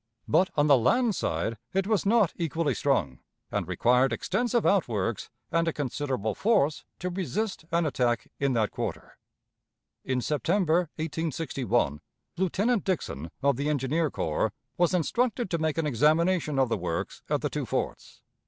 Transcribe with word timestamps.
But 0.27 0.49
on 0.57 0.65
the 0.65 0.79
land 0.79 1.15
side 1.15 1.59
it 1.75 1.85
was 1.85 2.07
not 2.07 2.33
equally 2.35 2.73
strong, 2.73 3.19
and 3.51 3.67
required 3.67 4.11
extensive 4.11 4.65
outworks 4.65 5.29
and 5.51 5.67
a 5.67 5.73
considerable 5.73 6.33
force 6.33 6.85
to 6.97 7.11
resist 7.11 7.65
an 7.71 7.85
attack 7.85 8.27
in 8.39 8.53
that 8.53 8.71
quarter. 8.71 9.19
In 10.03 10.19
September, 10.19 10.89
1861, 10.95 12.01
Lieutenant 12.35 12.83
Dixon, 12.83 13.29
of 13.43 13.57
the 13.57 13.69
Engineer 13.69 14.09
Corps, 14.09 14.53
was 14.75 14.95
instructed 14.95 15.51
to 15.51 15.59
make 15.59 15.77
an 15.77 15.85
examination 15.85 16.57
of 16.57 16.67
the 16.69 16.77
works 16.77 17.21
at 17.29 17.41
the 17.41 17.49
two 17.51 17.67
forts. 17.67 18.21